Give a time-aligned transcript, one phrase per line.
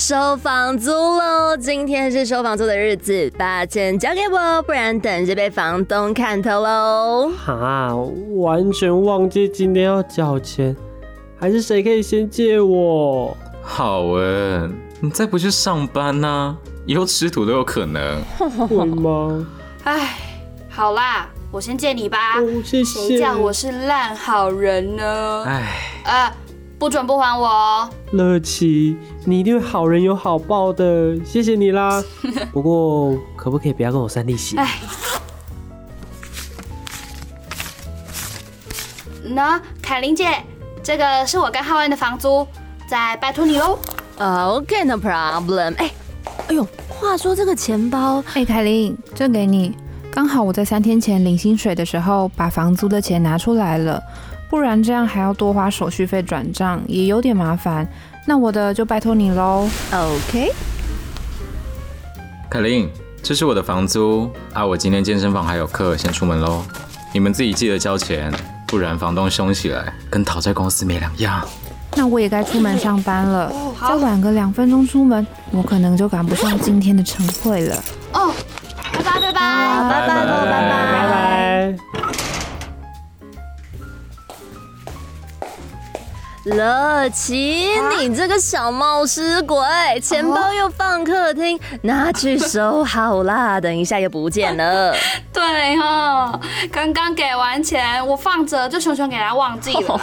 [0.00, 1.54] 收房租喽！
[1.58, 7.30] 今天是收房租的日子，把钱交给我，不然等着被房东看透喽。
[7.36, 7.94] 哈，
[8.38, 10.74] 完全忘记今天要交钱，
[11.38, 13.36] 还是谁可以先借我？
[13.62, 18.22] 好文，你再不去上班呢，以后吃土都有可能。
[18.38, 19.46] 会吗？
[19.84, 20.16] 哎，
[20.70, 22.40] 好啦，我先借你吧。
[22.40, 23.06] 哦，谢谢。
[23.06, 25.44] 谁叫我是烂好人呢？
[25.46, 25.62] 哎，
[26.04, 26.32] 啊，
[26.80, 27.90] 不准不还我哦！
[28.12, 32.02] 乐琪，你一定会好人有好报的，谢谢你啦。
[32.50, 34.56] 不过可不可以不要跟我算利息？
[34.56, 34.78] 哎，
[39.22, 40.42] 那凯琳姐，
[40.82, 42.46] 这个是我跟浩恩的房租，
[42.88, 43.78] 再拜托你喽。
[44.16, 45.74] OK，no problem。
[45.76, 45.90] 哎，
[46.48, 49.76] 哎呦，话说这个钱包，哎，凯琳，这给你，
[50.10, 54.02] 刚好我在三天前领薪水的时候把房租的钱拿出来了，
[54.50, 57.88] 不然这样还要多花手续费转账，也有点麻烦。
[58.26, 59.68] 那我的就拜托你喽。
[59.92, 60.52] OK，
[62.50, 62.90] 凯琳，
[63.22, 66.64] 这是我的房租啊，我今天健身房还有课，先出门喽。
[67.14, 68.32] 你们自己记得交钱，
[68.66, 71.46] 不然房东凶起来，跟讨债公司没两样。
[71.96, 77.76] 那我也该出门上班了，再晚个两分钟出门，我可能就赶不上今天的晨会了。
[78.12, 78.32] 哦，
[78.92, 79.32] 拜拜拜拜。
[79.32, 80.46] 拜拜拜。
[80.46, 81.08] 拜
[81.94, 81.99] 拜。
[86.44, 89.58] 乐琪，你这个小冒失鬼，
[90.02, 94.94] 钱包又放客厅，拿去收好啦，等一下又不见了。
[95.32, 96.40] 对哈，
[96.72, 99.98] 刚刚给完钱，我放着，就熊熊给他忘记了。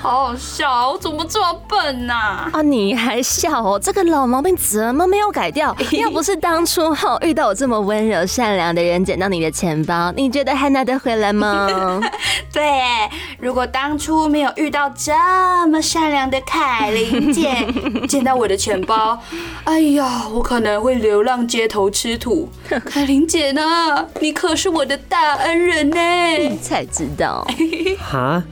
[0.00, 0.88] 好好笑啊！
[0.88, 3.78] 我怎么这么笨呐、啊，你还笑哦？
[3.78, 5.76] 这个老毛病怎么没有改掉？
[6.00, 12.00] 要不是当初哈遇到我这么温柔善良的人捡到你的钱包，你觉得还拿得回来吗？
[12.50, 12.62] 对，
[13.38, 15.12] 如果当初没有遇到这
[15.68, 17.66] 么善良的凯琳姐，
[18.08, 19.18] 捡到我的钱包，
[19.64, 22.48] 哎呀，我可能会流浪街头吃土。
[22.86, 23.62] 凯琳姐呢？
[24.20, 25.96] 你可是我的大恩人呢。
[26.38, 27.46] 你才知道，
[27.98, 28.42] 哈，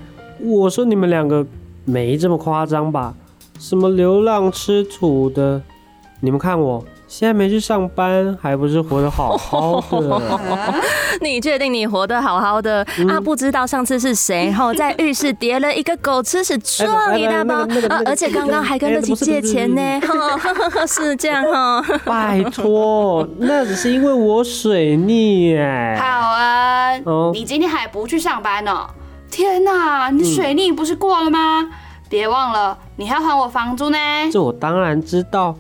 [0.41, 1.47] 我说你们两个
[1.85, 3.15] 没这么夸张吧？
[3.59, 5.63] 什么流浪吃土的？
[6.21, 10.75] 你们看我现在没去上班，还不是活得好好的？
[11.23, 13.19] 你确定你活得好好的、啊？
[13.19, 17.67] 不知道上次是谁哈在浴室叠了一个狗吃屎撞一大包
[18.05, 21.83] 而且刚刚还跟乐琪借钱呢，哈，是这样哈。
[22.05, 25.97] 拜托，那只是因为我水逆哎。
[25.97, 28.87] 好恩，哦你今天还不去上班呢？
[29.31, 31.67] 天哪，你水逆不是过了吗？
[32.11, 33.99] 别忘了，你还要还我房租呢。
[34.31, 35.55] 这我当然知道，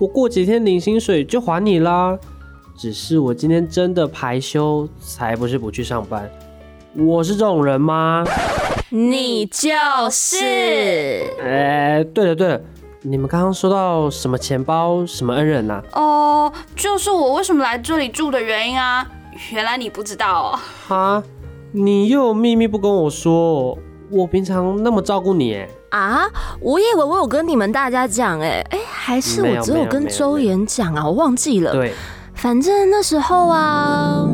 [0.00, 2.18] 我过几天领薪水就还你啦。
[2.74, 6.28] 只是我今天真的排休，才不是不去上班。
[6.96, 8.24] 我是这种人吗？
[8.88, 9.70] 你就
[10.10, 10.38] 是
[11.42, 12.60] 哎、对了对了，
[13.02, 19.06] 你们刚刚说到什么钱包什么恩人呐、哦，就是我为什么来这里住的原因啊。
[19.52, 20.58] 原来你不知道哦。
[20.88, 21.22] 哈，
[21.72, 23.76] 你又有秘密不跟我说？
[24.10, 26.28] 我平常那么照顾你，哎，啊！
[26.60, 31.72] 我以为我有跟你们大家讲，哎哎，还是我只有跟周岩讲啊，我忘记了。
[31.72, 31.92] 对，
[32.34, 34.26] 反正那时候啊，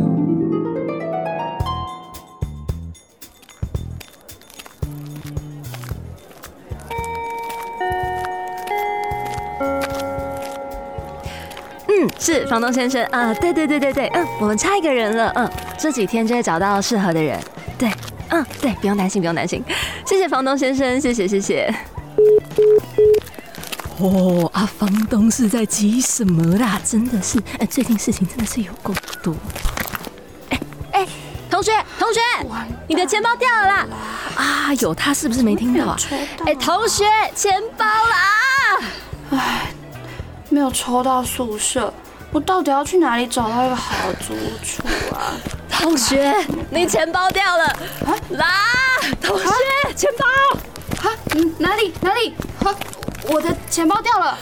[11.89, 17.41] 嗯，是房东先生啊，对对对对对，嗯，我们差一个人了，嗯，这几天就会找到适合的人，
[17.79, 17.91] 对，
[18.29, 19.65] 嗯，对，不用担心，不用担心，
[20.17, 21.71] 谢谢房东先生，谢谢谢谢。
[23.99, 26.81] 哦啊，房东是在急什么啦？
[26.83, 29.37] 真的是，哎、最近事情真的是有够多。
[30.49, 30.59] 哎
[30.93, 31.09] 哎，
[31.51, 32.21] 同学同学，
[32.89, 33.87] 你的钱包掉了啦！
[34.37, 35.99] 啊，有他是不是没听到啊？
[36.47, 37.05] 哎、同学，
[37.35, 39.43] 钱包啦！
[40.49, 41.93] 没有抽到宿舍，
[42.33, 44.35] 我到底要去哪里找到一个好住
[44.65, 44.83] 处
[45.15, 45.37] 啊？
[45.79, 46.35] 同学，
[46.71, 47.65] 你钱包掉了
[48.31, 48.47] 啦！
[49.23, 49.47] 同学，
[49.95, 51.09] 钱包。
[51.09, 52.35] 啊，嗯，哪里哪里？
[52.63, 52.75] 哈，
[53.29, 54.39] 我的钱包掉了。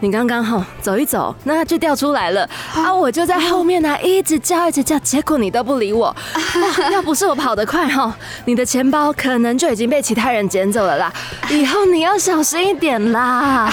[0.00, 2.92] 你刚刚哈走一走，那就掉出来了啊！
[2.94, 6.14] 我就在后面呢、一直叫一直叫，结果你都不理我。
[6.36, 8.14] 哇要不是我跑得快哈，
[8.44, 11.12] 你的钱包可能就已经被其他人捡走了啦。
[11.50, 13.72] 以后你要小心一点啦。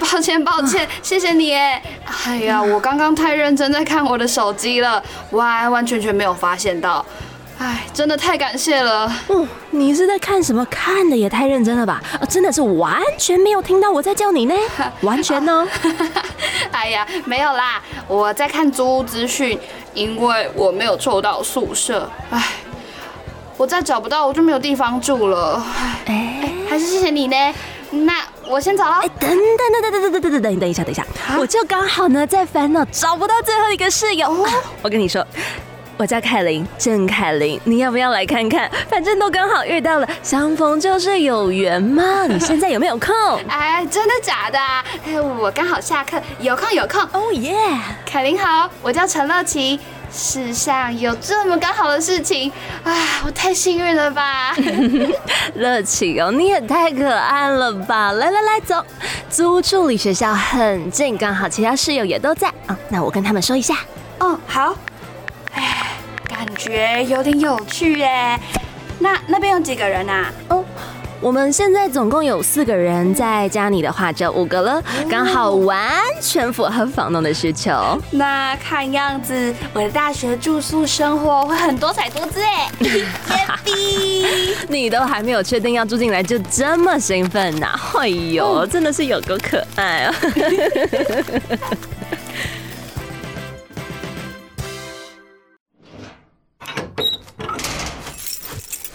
[0.00, 1.82] 抱歉抱歉，谢谢你哎。
[2.26, 7.04] 哎呀，我刚刚太认真在看我的手机了，完完全全没有发现到。
[7.58, 9.10] 哎，真的太感谢了。
[9.28, 10.64] 嗯，你是在看什么？
[10.66, 12.02] 看的也太认真了吧！
[12.20, 14.54] 啊，真的是完全没有听到我在叫你呢，
[15.00, 15.66] 完全呢。
[16.70, 19.58] 哎呀，没有啦，我在看租屋资讯，
[19.94, 22.10] 因为我没有抽到宿舍。
[22.30, 22.42] 哎，
[23.56, 25.64] 我再找不到，我就没有地方住了。
[26.04, 27.36] 哎，哎，还是谢谢你呢。
[27.90, 29.08] 那我先走了哎，。
[29.18, 29.38] 等等
[29.72, 31.06] 等等等等等等等等，等一下等一下，
[31.40, 34.42] 我就刚好呢在烦恼找不到最后一个室友。
[34.42, 34.50] 啊
[34.82, 35.26] 我跟你说。
[35.98, 38.70] 我叫凯琳，郑凯琳，你要不要来看看？
[38.88, 42.26] 反正都刚好遇到了，相逢就是有缘嘛。
[42.28, 43.14] 你现在有没有空？
[43.48, 44.84] 哎，真的假的啊？
[45.06, 47.00] 哎我刚好下课，有空有空。
[47.12, 47.54] 哦耶！
[48.04, 49.80] 凯琳好，我叫陈乐琪。
[50.12, 52.50] 世上有这么刚好的事情
[52.84, 52.94] 啊，
[53.24, 54.54] 我太幸运了吧！
[55.56, 58.12] 乐琪哦，你也太可爱了吧！
[58.12, 58.82] 来来来，走，
[59.28, 62.78] 租处离学校很近，刚好其他室友也都在啊。
[62.88, 63.74] 那我跟他们说一下。
[64.20, 64.76] 嗯，好。
[66.66, 68.38] 觉有点有趣耶。
[68.98, 70.32] 那那边有几个人啊？
[70.48, 70.64] 哦，
[71.20, 75.86] 我们现在总共有四个人，再加你的话就五个了，刚好完
[76.20, 77.72] 全符合房东的需求。
[78.10, 82.70] 那看样子我的大学住宿生活会很多彩多姿哎。
[84.68, 90.14] 你都还没有确定要住进来，就这么兴奋呐、哎呦，真的是有够可爱啊！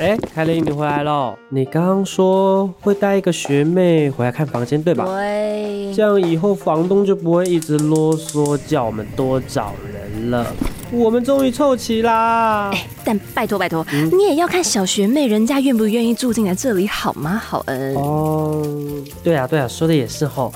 [0.02, 1.36] 哎，凯琳，你回来喽！
[1.50, 5.06] 你刚刚说会带一个学妹回来看房间，对吧？
[5.06, 10.48] 对，这样以后房东就不会一直啰嗦叫我们多找人了。
[10.92, 12.72] 我们终于凑齐啦！
[12.74, 17.40] 哎但拜托拜托，你也要看小学妹人家愿不愿意住进来这里好吗？
[17.40, 17.94] 好恩。
[17.94, 18.66] 哦，
[19.24, 20.52] 对啊对啊，说的也是吼。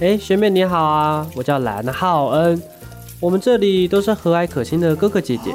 [0.00, 2.60] 哎，学妹你好啊，我叫蓝浩恩，
[3.20, 5.52] 我们这里都是和蔼可亲的哥哥姐姐。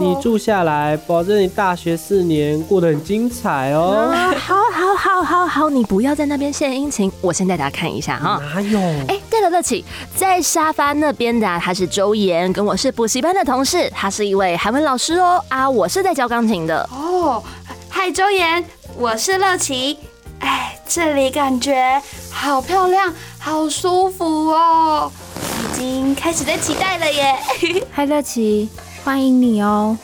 [0.00, 4.10] 你住下来，保证你大学四年过得很精彩哦。
[4.12, 8.40] 啊，好好好好好，你不要在那边献殷勤，我先带大家看一下哈。
[8.54, 8.78] 哪有？
[9.08, 9.84] 哎，对了，乐琪，
[10.14, 15.42] 在沙发那边的、啊、他是周岩，跟我是补习班的同事，他是一位韩文老师哦。
[15.48, 16.88] 啊，我是在教钢琴的。
[16.92, 17.42] 哦，
[17.88, 18.64] 嗨，周岩，
[18.96, 19.98] 我是乐琪。
[20.40, 22.00] 哎，这里感觉
[22.30, 25.10] 好漂亮，好舒服哦，
[25.74, 27.34] 已经开始在期待了耶。
[27.90, 28.68] 嗨，乐琪，
[29.06, 29.96] 欢迎你哦。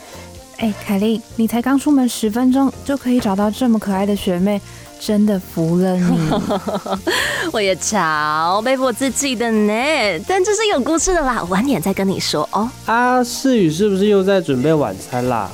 [0.59, 4.61] 哎，凯莉，你才刚出门十分钟就可以找到这么可爱的学妹，
[4.97, 6.29] 真的服了你。
[7.51, 9.73] 我也超佩服我自己的呢，
[10.25, 12.69] 但这是有故事的啦，晚点再跟你说哦。
[12.85, 15.51] 啊，世宇是不是又在准备晚餐啦？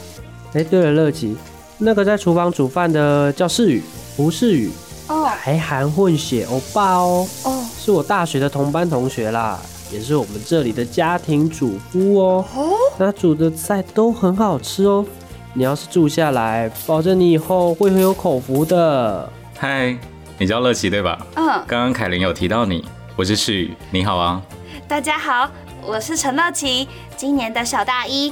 [0.54, 1.36] 哎，对了，乐琪，
[1.80, 3.82] 那个在厨房煮饭的叫世宇，
[4.16, 4.70] 不是宇，
[5.08, 9.60] 哦台韩混血欧巴哦，哦是我大学的同班同学啦，
[9.92, 12.46] 也是我们这里的家庭主妇哦。
[12.56, 15.06] 哦，那煮的菜都很好吃哦。
[15.54, 19.28] 你要是住下来，保证你以后会很有口福的。
[19.58, 19.98] 嗨，
[20.38, 21.26] 你叫乐琪对吧？
[21.36, 24.42] 嗯，刚刚凯琳有提到你，我是旭宇，你好啊。
[24.88, 25.50] 大家好，
[25.84, 26.88] 我是陈乐琪，
[27.18, 28.32] 今年的小大一，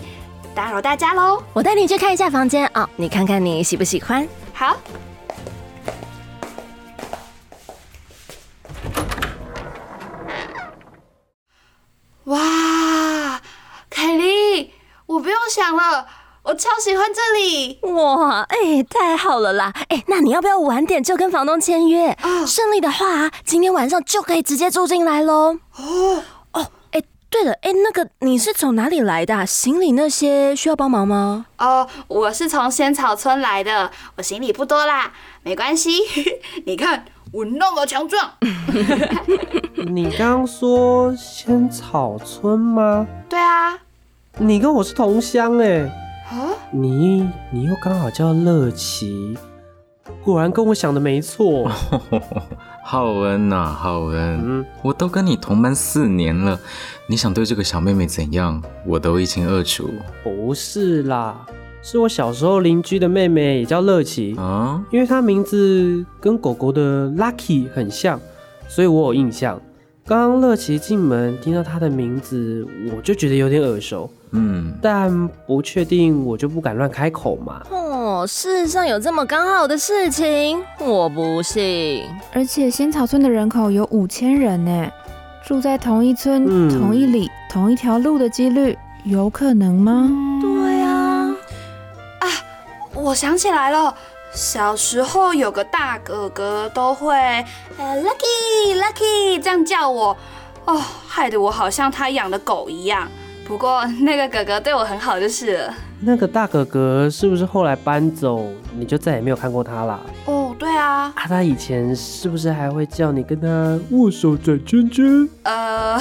[0.54, 1.42] 打扰大家喽。
[1.54, 4.28] 我带你去看一下房间哦、你看看你喜不喜欢？
[4.54, 4.78] 好。
[15.76, 16.08] 了，
[16.44, 17.80] 我超喜欢这里。
[17.94, 19.74] 哇，哎、太好了啦！
[19.90, 22.10] 哎、那你要不要晚点就跟房东签约？
[22.12, 25.58] 啊顺利的话、啊，今天晚上就可以直接住进来喽。
[25.78, 26.24] 哦，
[26.54, 31.46] 哦，哎、对了，哎、那个你是从哪里来的啊、行李那些需要帮忙吗？
[31.58, 35.12] 哦，我是从仙草村来的，我行李不多啦，
[35.44, 35.92] 没关系。
[36.66, 38.32] 你看我那么强壮。
[39.94, 43.06] 你刚刚说仙草村吗？
[43.30, 43.78] 对啊，
[44.40, 45.80] 你跟我是同乡哎。
[46.30, 49.38] 啊，你你又刚好叫乐琪，
[50.24, 51.72] 果然跟我想的没错。
[52.84, 56.60] 浩恩呐、浩恩，嗯，我都跟你同班四年了，
[57.08, 59.90] 你想对这个小妹妹怎样，我都一清二楚
[60.24, 61.46] 不是啦，
[61.82, 64.84] 是我小时候邻居的妹妹，也叫乐琪，啊。
[64.92, 68.20] 因为她名字跟狗狗的 Lucky 很像，
[68.68, 69.60] 所以我有印象。
[70.08, 77.62] 刚刚乐琪进门听到他的名字，我就觉得有点耳熟，嗯，但不确定，我就不敢乱开口嘛。
[77.70, 82.06] 哦，世上有这么刚好的事情，我不信。
[82.32, 84.90] 而且仙草村的人口有五千人呢，
[85.46, 90.10] 住在同一村、嗯同一里、同一条路的几率有可能吗？
[90.42, 91.36] 对啊，
[92.96, 93.94] 我想起来了。
[94.38, 97.16] 小时候有个大哥哥都会
[97.76, 100.16] 呃 Lucky Lucky 这样叫我，
[100.66, 103.10] 哦，害得我好像他养的狗一样。
[103.48, 105.74] 不过那个哥哥对我很好就是了。
[106.02, 110.00] 那个大哥哥是不是后来搬走，你就再也没有看过他啦？
[110.26, 115.28] 哦，对啊，啊，他以前是不是还会叫你跟他握手转圈圈？
[115.42, 116.00] 呃，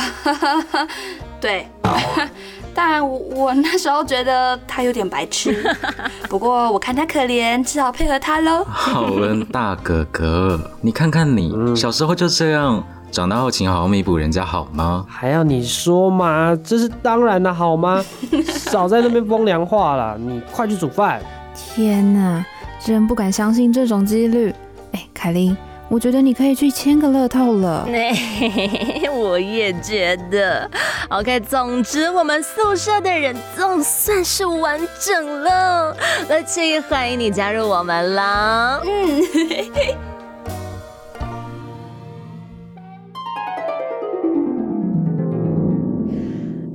[1.41, 1.67] 对，
[2.79, 5.65] 但我我那时候觉得他有点白痴，
[6.29, 8.63] 不过我看他可怜，只好配合他喽。
[8.67, 15.07] 好人大哥哥，你看看你，小时候就这样，长大后请好好弥补人家好吗？
[15.09, 16.55] 还要你说吗？
[16.63, 18.05] 这是当然的好吗？
[18.45, 21.23] 少在那边风凉话了，你快去煮饭。
[21.55, 22.45] 天哪，
[22.79, 24.55] 真不敢相信这种几率。
[24.93, 25.57] 哎，凯琳，
[25.89, 27.87] 我觉得你可以去签个乐透了。
[29.15, 30.69] 我也觉得。
[31.09, 35.97] OK，总之我们宿舍的人总算是完整了，
[36.29, 38.81] 那这也欢迎你加入我们啦。
[38.85, 39.23] 嗯。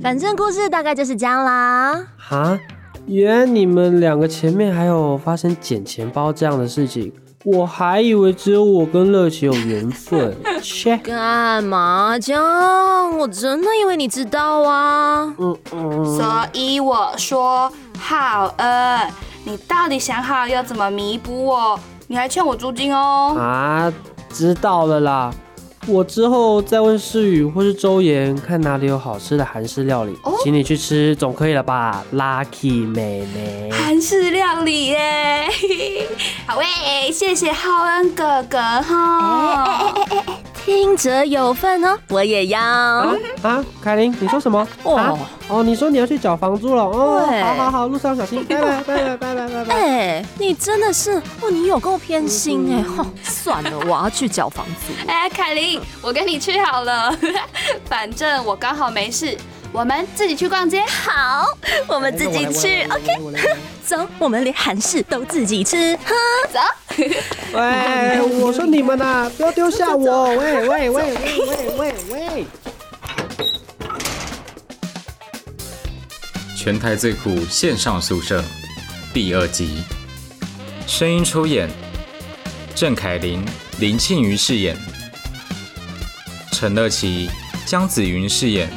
[0.00, 2.08] 反正故事大概就是这样啦。
[2.16, 2.58] 哈，
[3.06, 7.12] 原来你们两个前面还有发生捡钱包这样的事情。
[7.44, 10.96] 我还以为只有我跟乐琪有缘分， 切！
[10.98, 13.18] 干嘛这样？
[13.18, 15.34] 我真的以为你知道啊。
[15.38, 16.16] 嗯嗯。
[16.16, 19.00] 所以我说，浩恩，
[19.44, 21.78] 你到底想好要怎么弥补我？
[22.06, 23.34] 你还欠我租金哦。
[23.38, 23.92] 啊，
[24.30, 25.32] 知道了啦。
[25.88, 35.48] 我之后再问世宇或是周岩，看哪里有好吃的韩式料理，请你去吃总可以了吧？Lucky 妹妹，韩式料理耶，
[36.46, 39.92] 好喂，谢谢浩恩哥哥哈。
[40.64, 42.60] 听者有份哦，我也要。
[42.60, 43.16] 啊，
[43.82, 44.66] 凯琳，你说什么？
[44.84, 47.26] 哦哦，你说你要去缴房租了哦。
[47.42, 49.74] 好好好，路上小心， 拜拜拜拜拜拜拜拜。
[49.74, 52.84] 哎，你真的是，哦，你有够偏心哎。
[53.24, 54.92] 算了，我要去缴房租。
[55.10, 57.12] 哎，凯琳，我跟你去好了，
[57.86, 59.36] 反正我刚好没事。
[59.72, 61.46] 我们自己去逛街，好，
[61.88, 63.40] 我们自己去，OK，
[63.86, 66.12] 走，我们连韩式都自己吃，哈，
[66.52, 66.60] 走。
[67.54, 71.14] 喂， 我说你们呐，不要丢下我，喂喂喂喂
[71.78, 71.94] 喂喂。
[72.10, 72.46] 喂。
[76.54, 78.44] 全台最酷线上宿舍
[79.14, 79.82] 第二集，
[80.86, 81.68] 声音出演：
[82.74, 83.42] 郑凯琳、
[83.78, 84.76] 林庆瑜饰演，
[86.52, 87.30] 陈乐琪、
[87.64, 88.70] 江子云饰演。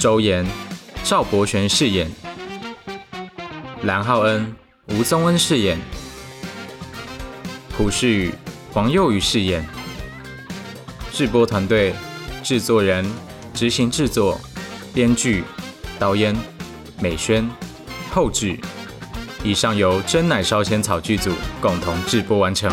[0.00, 0.46] 周延、
[1.04, 2.10] 赵博璇饰演，
[3.82, 5.78] 蓝浩恩、吴宗恩饰演，
[7.76, 8.32] 朴世宇、
[8.72, 9.62] 黄佑宇饰演。
[11.12, 11.94] 制播团队：
[12.42, 13.04] 制作人、
[13.52, 14.40] 执行制作、
[14.94, 15.44] 编剧、
[15.98, 16.34] 导演、
[16.98, 17.46] 美宣、
[18.10, 18.58] 后制。
[19.44, 21.30] 以上由真奶烧仙草剧组
[21.60, 22.72] 共同制播完成。